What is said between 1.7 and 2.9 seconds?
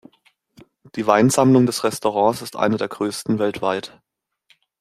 Restaurants ist eine der